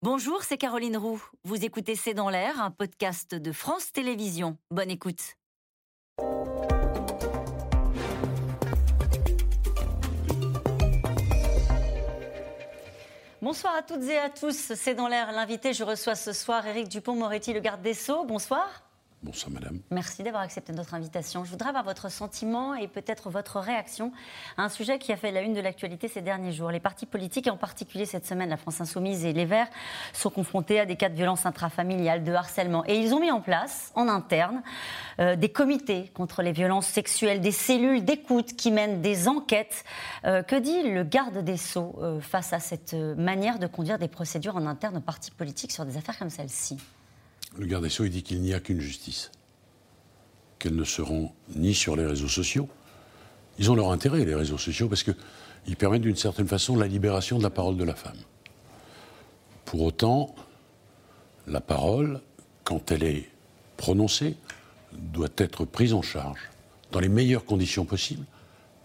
[0.00, 1.20] Bonjour, c'est Caroline Roux.
[1.42, 4.56] Vous écoutez C'est dans l'air, un podcast de France Télévisions.
[4.70, 5.34] Bonne écoute.
[13.42, 14.72] Bonsoir à toutes et à tous.
[14.76, 15.72] C'est dans l'air l'invité.
[15.72, 18.24] Je reçois ce soir Éric Dupont-Moretti, le garde des Sceaux.
[18.24, 18.87] Bonsoir.
[19.20, 19.80] Bonsoir madame.
[19.90, 21.44] Merci d'avoir accepté notre invitation.
[21.44, 24.12] Je voudrais avoir votre sentiment et peut-être votre réaction
[24.56, 26.70] à un sujet qui a fait la une de l'actualité ces derniers jours.
[26.70, 29.66] Les partis politiques, et en particulier cette semaine la France Insoumise et les Verts,
[30.12, 32.84] sont confrontés à des cas de violence intrafamiliale, de harcèlement.
[32.86, 34.62] Et ils ont mis en place, en interne,
[35.18, 39.84] euh, des comités contre les violences sexuelles, des cellules d'écoute qui mènent des enquêtes.
[40.26, 44.08] Euh, que dit le garde des Sceaux euh, face à cette manière de conduire des
[44.08, 46.78] procédures en interne aux partis politiques sur des affaires comme celle-ci?
[47.56, 49.30] Le garde des Sceaux il dit qu'il n'y a qu'une justice,
[50.58, 52.68] qu'elle ne se rend ni sur les réseaux sociaux.
[53.58, 57.38] Ils ont leur intérêt, les réseaux sociaux, parce qu'ils permettent d'une certaine façon la libération
[57.38, 58.18] de la parole de la femme.
[59.64, 60.34] Pour autant,
[61.46, 62.20] la parole,
[62.64, 63.28] quand elle est
[63.76, 64.36] prononcée,
[64.92, 66.40] doit être prise en charge
[66.92, 68.24] dans les meilleures conditions possibles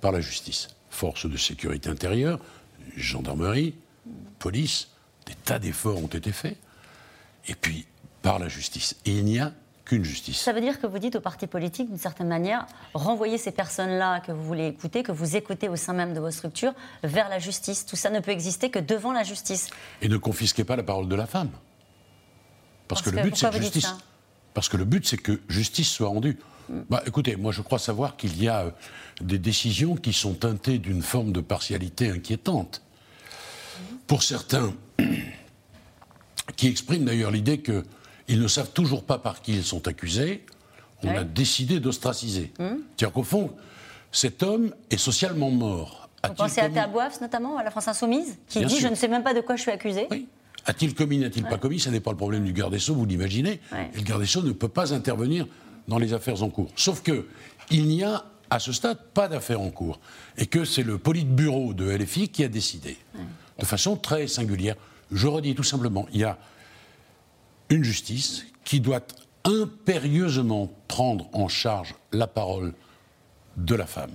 [0.02, 0.70] par la justice.
[0.90, 2.40] Force de sécurité intérieure,
[2.98, 3.76] gendarmerie,
[4.40, 4.90] police,
[5.26, 6.58] des tas d'efforts ont été faits.
[7.48, 7.86] Et puis,
[8.24, 8.96] par la justice.
[9.06, 9.52] Et il n'y a
[9.86, 10.40] qu'une justice.
[10.40, 14.22] Ça veut dire que vous dites aux partis politiques, d'une certaine manière, renvoyer ces personnes-là
[14.22, 17.38] que vous voulez écouter, que vous écoutez au sein même de vos structures, vers la
[17.38, 17.86] justice.
[17.86, 19.70] Tout ça ne peut exister que devant la justice.
[20.02, 21.50] Et ne confisquez pas la parole de la femme.
[22.88, 23.96] Parce, que, le but, c'est que justice.
[24.54, 26.40] Parce que le but, c'est que justice soit rendue.
[26.70, 26.82] Hmm.
[26.90, 28.72] Bah, écoutez, moi je crois savoir qu'il y a euh,
[29.20, 32.82] des décisions qui sont teintées d'une forme de partialité inquiétante.
[34.08, 34.74] Pour certains,
[36.56, 37.84] qui expriment d'ailleurs l'idée que
[38.28, 40.46] ils ne savent toujours pas par qui ils sont accusés.
[41.04, 42.54] On a décidé d'ostraciser.
[42.60, 42.80] Hum.
[42.96, 43.52] C'est-à-dire qu'au fond,
[44.12, 46.10] cet homme est socialement mort.
[46.26, 49.24] Vous pensez à Tabouaf, notamment, à la France Insoumise, qui dit Je ne sais même
[49.24, 50.28] pas de quoi je suis accusé oui.
[50.66, 53.06] A-t-il commis, n'a-t-il pas commis Ce n'est pas le problème du garde des Sceaux, vous
[53.06, 53.60] l'imaginez.
[53.94, 55.46] Et le garde des Sceaux ne peut pas intervenir
[55.90, 56.72] dans les affaires en cours.
[56.78, 57.28] Sauf que
[57.70, 60.00] il n'y a, à ce stade, pas d'affaires en cours.
[60.38, 62.98] Et que c'est le politburo de LFI qui a décidé,
[63.60, 64.76] de façon très singulière.
[65.12, 66.38] Je redis tout simplement, il y a
[67.70, 69.02] une justice qui doit
[69.46, 72.74] impérieusement prendre en charge la parole
[73.58, 74.12] de la femme.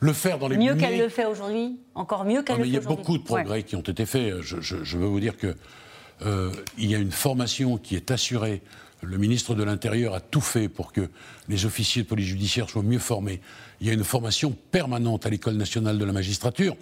[0.00, 2.70] Le faire dans les mieux qu'elle le fait aujourd'hui, encore mieux qu'elle le fait aujourd'hui.
[2.70, 4.40] Il y a beaucoup de progrès qui ont été faits.
[4.40, 5.54] Je, veux vous dire que
[6.22, 8.62] euh, il y a une formation qui est assurée.
[9.02, 11.08] Le ministre de l'Intérieur a tout fait pour que
[11.48, 13.40] les officiers de police judiciaire soient mieux formés.
[13.80, 16.76] Il y a une formation permanente à l'École nationale de la magistrature.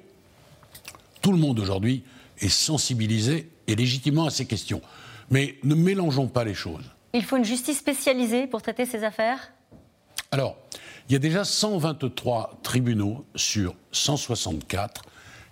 [1.21, 2.05] Tout le monde aujourd'hui
[2.39, 4.81] est sensibilisé et légitimement à ces questions.
[5.31, 6.85] Mais ne mélangeons pas les choses.
[7.13, 9.53] Il faut une justice spécialisée pour traiter ces affaires?
[10.33, 10.57] Alors,
[11.09, 15.03] il y a déjà 123 tribunaux sur 164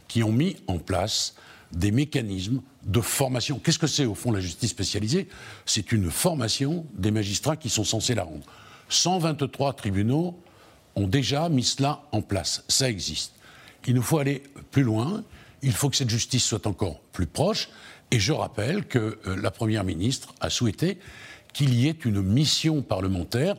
[0.06, 1.34] qui ont mis en place
[1.72, 3.58] des mécanismes de formation.
[3.58, 5.28] Qu'est-ce que c'est au fond la justice spécialisée?
[5.66, 8.46] C'est une formation des magistrats qui sont censés la rendre.
[8.88, 10.38] 123 tribunaux
[10.96, 12.64] ont déjà mis cela en place.
[12.68, 13.34] Ça existe.
[13.86, 15.24] Il nous faut aller plus loin.
[15.62, 17.68] Il faut que cette justice soit encore plus proche.
[18.10, 20.98] Et je rappelle que euh, la Première ministre a souhaité
[21.52, 23.56] qu'il y ait une mission parlementaire.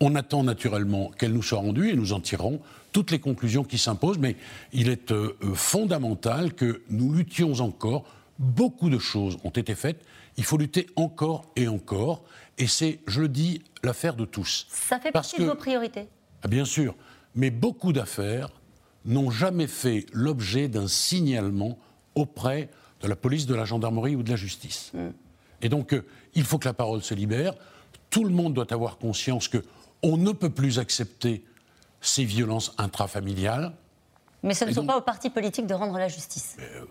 [0.00, 2.60] On attend naturellement qu'elle nous soit rendue et nous en tirerons
[2.92, 4.36] toutes les conclusions qui s'imposent, mais
[4.72, 8.04] il est euh, euh, fondamental que nous luttions encore.
[8.38, 10.04] Beaucoup de choses ont été faites.
[10.36, 12.24] Il faut lutter encore et encore.
[12.58, 14.66] Et c'est, je le dis, l'affaire de tous.
[14.70, 16.08] Ça fait partie de vos priorités
[16.42, 16.94] ah, Bien sûr.
[17.34, 18.50] Mais beaucoup d'affaires
[19.04, 21.78] n'ont jamais fait l'objet d'un signalement
[22.14, 22.68] auprès
[23.02, 24.92] de la police, de la gendarmerie ou de la justice.
[24.94, 25.10] Mm.
[25.60, 26.04] Et donc, euh,
[26.34, 27.54] il faut que la parole se libère.
[28.10, 29.58] Tout le monde doit avoir conscience que
[30.02, 31.44] on ne peut plus accepter
[32.00, 33.72] ces violences intrafamiliales.
[34.42, 36.56] Mais ce ne sont pas aux partis politiques de rendre la justice.
[36.58, 36.84] Euh,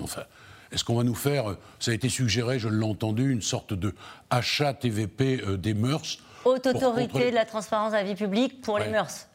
[0.00, 0.24] enfin,
[0.70, 3.72] est-ce qu'on va nous faire, euh, ça a été suggéré, je l'ai entendu, une sorte
[3.72, 3.94] de
[4.28, 8.88] achat TVP des mœurs Haute autorité de la transparence de la vie publique pour les
[8.88, 9.28] mœurs.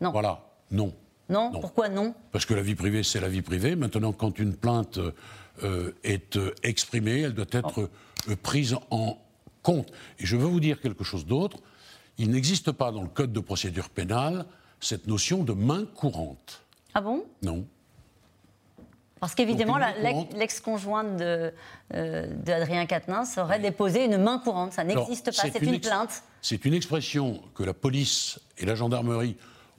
[0.00, 0.10] Non.
[0.10, 0.40] Voilà,
[0.70, 0.94] non.
[1.28, 2.14] Non, Pourquoi non?
[2.32, 3.74] Parce que la vie privée, c'est la vie privée.
[3.74, 4.98] Maintenant, quand une plainte
[5.62, 7.88] euh, est euh, exprimée, elle doit être
[8.28, 9.18] euh, prise en
[9.62, 9.90] compte.
[10.18, 11.58] Et je veux vous dire quelque chose d'autre.
[12.18, 14.46] Il n'existe pas dans le Code de procédure pénale
[14.80, 16.62] cette notion de main courante.
[16.94, 17.24] Ah bon?
[17.42, 17.66] Non.
[19.20, 19.78] Parce qu'évidemment,
[20.34, 21.52] l'ex-conjointe de,
[22.46, 24.74] Adrien Quatennens aurait déposé une main courante.
[24.74, 26.22] Ça n'existe pas, c'est une, plainte.
[26.42, 29.36] C'est une expression que la police et la gendarmerie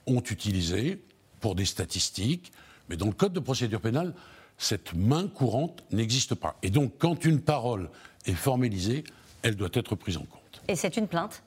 [0.08, 1.02] ont utilisée
[1.40, 2.52] pour des statistiques,
[2.90, 4.14] mais dans le Code de procédure pénale,
[4.58, 6.56] cette main courante n'existe pas.
[6.64, 7.90] Et donc, quand une parole
[8.26, 9.04] est formalisée,
[9.44, 10.62] elle doit être prise en compte.
[10.68, 11.44] Et c'est une plainte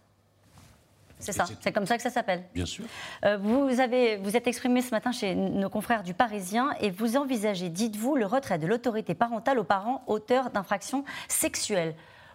[1.19, 2.45] C'est ça, c'est comme ça que ça s'appelle.
[2.55, 2.85] Bien sûr.
[3.25, 7.17] Euh, vous, avez, vous êtes exprimé ce matin chez nos confrères du Parisien et vous
[7.17, 11.95] envisagez, dites-vous, le retrait de l'autorité parentale aux parents auteurs d'infractions sexuelles.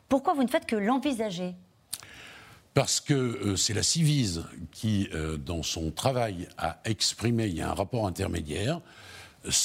[0.10, 1.56] Pourquoi vous ne faites que l'envisager?
[2.76, 7.62] Parce que euh, c'est la Civise qui, euh, dans son travail, a exprimé, il y
[7.62, 8.82] a un rapport intermédiaire.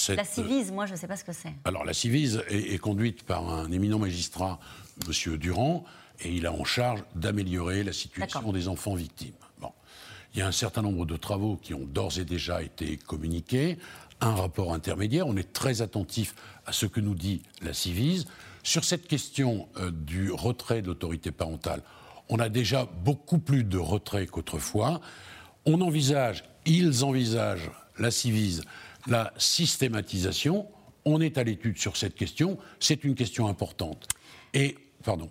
[0.08, 1.52] La Civise, moi je ne sais pas ce que c'est.
[1.64, 4.60] Alors la Civise est, est, conduite par un éminent magistrat,
[5.06, 5.36] M.
[5.36, 5.84] Durand,
[6.22, 9.34] et il a en charge d'améliorer la situation des enfants victimes.
[9.60, 9.72] Bon.
[10.34, 13.78] Il y a un certain nombre de travaux qui ont d'ores et déjà été communiqués,
[14.20, 16.34] un rapport intermédiaire, on est très attentif
[16.66, 18.26] à ce que nous dit la Civise.
[18.62, 21.82] Sur cette question euh, du retrait de l'autorité parentale,
[22.28, 25.00] on a déjà beaucoup plus de retraits qu'autrefois.
[25.64, 28.62] On envisage, ils envisagent, la Civise,
[29.06, 30.66] la systématisation.
[31.04, 32.58] On est à l'étude sur cette question.
[32.78, 34.06] C'est une question importante.
[34.52, 35.30] Et, pardon,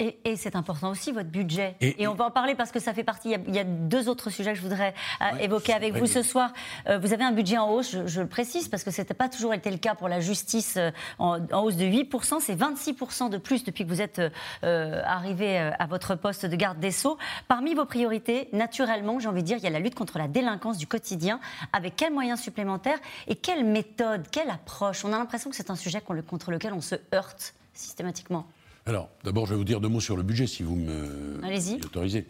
[0.00, 1.74] et, c'est important aussi, votre budget.
[1.80, 3.34] Et, on va en parler parce que ça fait partie.
[3.48, 6.52] Il y a, deux autres sujets que je voudrais euh, évoquer avec vous ce soir.
[6.88, 9.28] Euh, vous avez un budget en hausse, je, le précise, parce que ce n'était pas
[9.28, 12.38] toujours été le cas pour la justice euh, en, hausse de 8%.
[12.40, 14.20] C'est 26% de plus depuis que vous êtes
[14.62, 17.18] arrivé à votre poste de garde des Sceaux.
[17.48, 20.28] Parmi vos priorités, naturellement, j'ai envie de dire, il y a la lutte contre la
[20.28, 21.40] délinquance du quotidien.
[21.72, 25.04] Avec quels moyens supplémentaires et quelle méthode, quelle approche?
[25.04, 28.46] On a l'impression que c'est un sujet contre lequel on se heurte systématiquement.
[28.88, 31.38] Alors, d'abord, je vais vous dire deux mots sur le budget, si vous me
[31.84, 32.24] autorisez.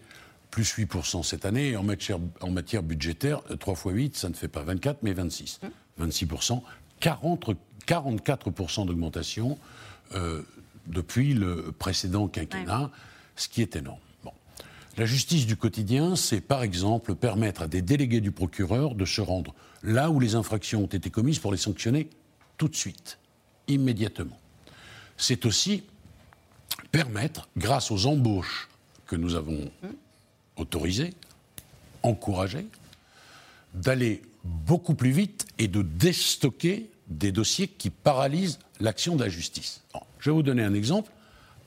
[0.51, 1.77] Plus 8% cette année.
[1.77, 5.61] En matière, en matière budgétaire, 3 x 8, ça ne fait pas 24, mais 26.
[6.01, 6.61] 26%,
[6.99, 7.51] 40,
[7.87, 9.57] 44% d'augmentation
[10.17, 10.43] euh,
[10.89, 12.91] depuis le précédent quinquennat,
[13.37, 14.01] ce qui est énorme.
[14.97, 19.21] La justice du quotidien, c'est par exemple permettre à des délégués du procureur de se
[19.21, 19.55] rendre
[19.85, 22.11] là où les infractions ont été commises pour les sanctionner
[22.57, 23.21] tout de suite,
[23.69, 24.37] immédiatement.
[25.17, 25.85] C'est aussi
[26.99, 28.69] permettre, grâce aux embauches
[29.07, 29.71] que nous avons
[30.57, 31.15] autorisées,
[32.03, 32.67] encouragées,
[33.73, 39.85] d'aller beaucoup plus vite et de déstocker des dossiers qui paralysent l'action de la justice.
[40.19, 41.13] je vais vous donner un exemple.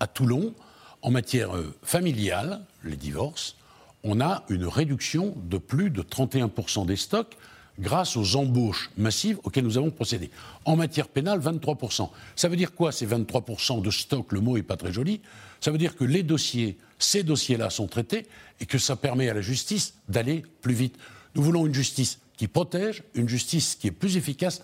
[0.02, 0.54] À Toulon,
[1.02, 3.56] en matière euh, familiale, les divorces,
[4.04, 7.38] on a une réduction de plus de 31% des stocks
[7.80, 10.30] grâce aux embauches massives auxquelles nous avons procédé.
[10.66, 12.10] En matière pénale, 23%.
[12.36, 14.32] Ça veut dire quoi ces 23% de stock?
[14.32, 15.22] Le mot n'est pas très joli.
[15.60, 18.28] Ça veut dire que les dossiers, ces dossiers-là sont traités
[18.60, 20.98] et que ça permet à la justice d'aller plus vite.
[21.36, 24.62] Nous voulons une justice qui protège, une justice qui est plus efficace,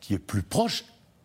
[0.00, 0.84] qui est plus proche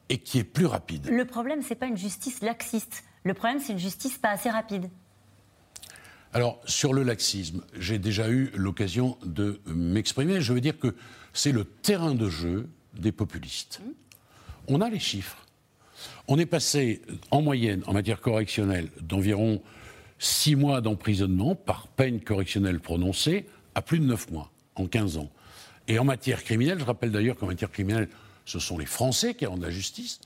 [0.10, 1.08] et qui est plus rapide.
[1.10, 3.04] Le problème, ce n'est pas une justice laxiste.
[3.24, 4.90] Le problème, c'est une justice pas assez rapide.
[6.34, 10.40] Alors, sur le laxisme, j'ai déjà eu l'occasion de m'exprimer.
[10.40, 10.96] Je veux dire que
[11.34, 13.82] c'est le terrain de jeu des populistes.
[14.68, 15.46] On a les chiffres.
[16.30, 17.02] On est passé,
[17.32, 19.62] en moyenne, en matière correctionnelle, d'environ
[20.20, 23.46] six mois d'emprisonnement par peine correctionnelle prononcée
[23.76, 25.30] à plus de neuf mois en 15 ans.
[25.90, 28.08] Et en matière criminelle, je rappelle d'ailleurs qu'en matière criminelle,
[28.46, 30.22] ce sont les Français qui rendent la justice.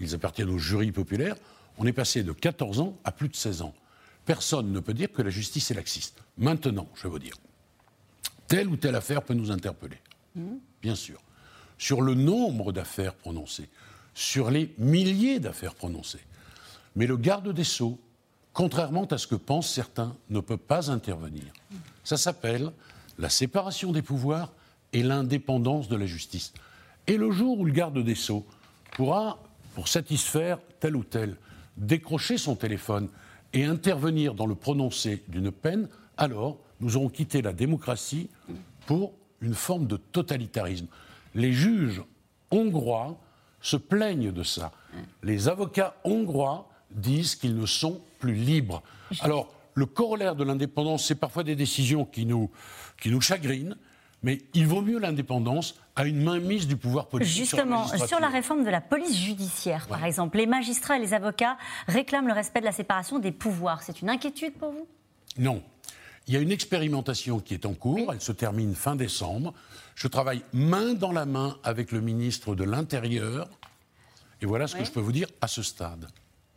[0.00, 1.36] Ils appartiennent au jury populaire.
[1.78, 3.74] On est passé de 14 ans à plus de 16 ans
[4.26, 6.22] personne ne peut dire que la justice est laxiste.
[6.36, 7.36] Maintenant, je vais vous dire,
[8.48, 9.98] telle ou telle affaire peut nous interpeller,
[10.82, 11.22] bien sûr,
[11.78, 13.70] sur le nombre d'affaires prononcées,
[14.12, 16.24] sur les milliers d'affaires prononcées.
[16.96, 17.98] Mais le garde des sceaux,
[18.52, 21.44] contrairement à ce que pensent certains, ne peut pas intervenir.
[22.04, 22.72] Ça s'appelle
[23.18, 24.52] la séparation des pouvoirs
[24.92, 26.52] et l'indépendance de la justice.
[27.06, 28.46] Et le jour où le garde des sceaux
[28.92, 29.38] pourra,
[29.74, 31.36] pour satisfaire tel ou tel,
[31.76, 33.08] décrocher son téléphone
[33.56, 38.28] et intervenir dans le prononcé d'une peine, alors nous aurons quitté la démocratie
[38.84, 40.88] pour une forme de totalitarisme.
[41.34, 42.02] Les juges
[42.50, 43.18] hongrois
[43.62, 44.72] se plaignent de ça.
[45.22, 48.82] Les avocats hongrois disent qu'ils ne sont plus libres.
[49.20, 52.50] Alors, le corollaire de l'indépendance, c'est parfois des décisions qui nous,
[53.00, 53.76] qui nous chagrinent,
[54.26, 57.32] mais il vaut mieux l'indépendance à une mainmise du pouvoir politique.
[57.32, 61.56] Justement, sur la, réforme de la police judiciaire, par exemple, les magistrats et les avocats
[61.86, 63.84] réclament le respect de la séparation des pouvoirs.
[63.84, 64.88] C'est une inquiétude pour vous?
[65.38, 65.62] Non.
[66.26, 69.54] Il y a une expérimentation qui est en cours, elle se termine fin décembre.
[69.94, 73.48] Je travaille main dans la main avec le ministre de l'Intérieur.
[74.42, 76.08] Et voilà ce que je peux vous dire à ce stade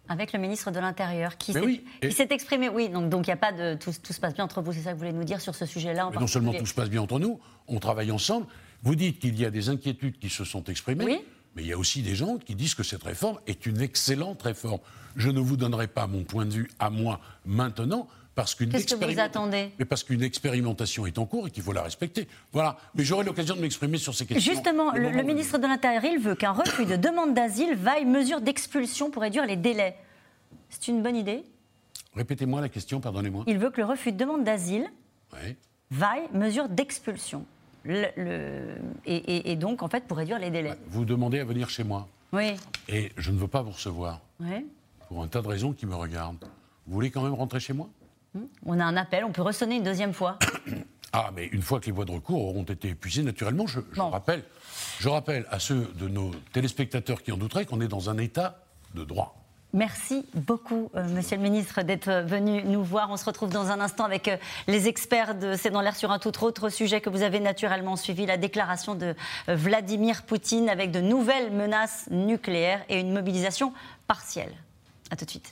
[0.09, 2.67] avec le ministre de l'Intérieur qui s'est exprimé.
[2.67, 3.75] Oui, donc il n'y a pas de.
[3.75, 5.65] Tout, se passe bien entre vous, c'est ça que vous voulez nous dire sur ce
[5.65, 8.47] sujet-là Non seulement tout se passe bien entre nous, on travaille ensemble.
[8.81, 11.05] Vous dites qu'il y a des inquiétudes qui se sont exprimées.
[11.05, 11.21] Oui.
[11.55, 14.41] Mais il y a aussi des gens qui disent que cette réforme est une excellente
[14.41, 14.79] réforme.
[15.15, 18.07] Je ne vous donnerai pas mon point de vue à moi maintenant,
[18.39, 21.62] parce qu'une Qu'est-ce que vous attendez Mais parce qu'une expérimentation est en cours et qu'il
[21.62, 22.25] faut la respecter.
[22.53, 22.77] Voilà.
[22.96, 24.53] Mais j'aurai l'occasion de m'exprimer sur ces questions.
[24.53, 29.12] Justement, le, ministre de l'Intérieur, il veut qu'un refus de demande d'asile vaille mesure d'expulsion
[29.12, 29.98] pour réduire les délais.
[30.69, 31.43] C'est une bonne idée?
[32.15, 33.43] Répétez-moi la question, pardonnez-moi.
[33.46, 34.89] Il veut que le refus de demande d'asile
[35.91, 37.43] vaille, mesure d'expulsion.
[37.84, 40.75] Le- le- et, et- et donc, en fait, pour réduire les délais.
[40.88, 42.08] Vous demandez à venir chez moi.
[42.31, 42.53] Oui,
[42.88, 44.22] Et je ne veux pas vous recevoir.
[44.39, 44.65] oui.
[45.10, 46.46] Pour un tas de raisons qui me regardent.
[46.88, 47.89] Vous voulez quand même rentrer chez moi?
[48.65, 50.38] On a un appel, on peut ressonner une deuxième fois.
[51.12, 54.00] Ah, mais une fois que les voies de recours auront été épuisées, naturellement, je, je
[54.00, 54.12] Bon.
[54.12, 54.43] rappelle,
[55.00, 58.59] je rappelle à ceux de nos téléspectateurs qui en douteraient qu'on est dans un état
[58.93, 59.36] de droit.
[59.74, 63.09] Merci beaucoup, euh, Monsieur le Ministre, d'être venu nous voir.
[63.09, 66.12] On se retrouve dans un instant avec euh, les experts de C'est dans l'air sur
[66.12, 69.15] un tout autre sujet que vous avez naturellement suivi, la déclaration de
[69.48, 73.74] euh, Vladimir Poutine avec de nouvelles menaces nucléaires et une mobilisation
[74.05, 74.53] partielle.
[75.09, 75.51] A tout de suite.